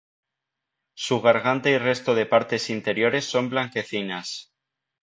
Su 0.95 1.21
garganta 1.21 1.69
y 1.69 1.77
resto 1.77 2.15
de 2.15 2.25
partes 2.25 2.71
interiores 2.71 3.25
son 3.25 3.51
blanquecinas. 3.51 4.51